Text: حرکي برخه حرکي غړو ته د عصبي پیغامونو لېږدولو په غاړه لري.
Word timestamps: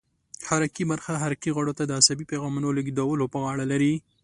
حرکي 0.49 0.83
برخه 0.91 1.13
حرکي 1.23 1.49
غړو 1.57 1.73
ته 1.77 1.83
د 1.85 1.91
عصبي 1.99 2.25
پیغامونو 2.31 2.75
لېږدولو 2.77 3.25
په 3.33 3.37
غاړه 3.43 3.65
لري. 3.71 3.93